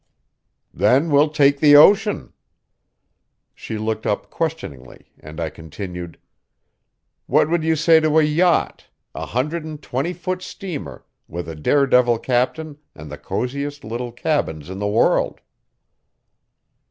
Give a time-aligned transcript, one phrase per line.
[0.73, 2.33] "Then we'll take the ocean."
[3.53, 6.17] She looked up questioningly, and I continued:
[7.27, 11.53] "What would you say to a yacht a hundred and twenty foot steamer, with a
[11.55, 15.39] daredevil captain and the coziest little cabins in the world?"